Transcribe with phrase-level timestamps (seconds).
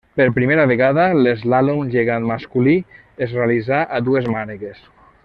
[0.19, 2.73] Per primera vegada l'eslàlom gegant masculí
[3.27, 4.87] es realitzà a dues mànegues.